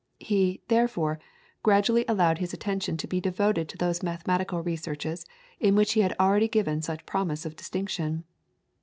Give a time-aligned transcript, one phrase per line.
[0.19, 1.19] He, therefore,
[1.61, 5.27] gradually allowed his attention to be devoted to those mathematical researches
[5.59, 8.23] in which he had already given such promise of distinction.